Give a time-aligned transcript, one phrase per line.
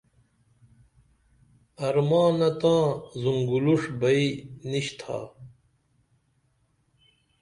[1.87, 2.85] ارمانہ تاں
[3.21, 4.25] زُنگولݜ بئی
[4.69, 5.19] نِشتھا